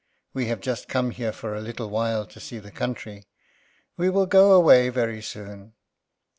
[0.33, 3.27] We have just come here for a little while to see the country.
[3.97, 5.73] We will go away very soon."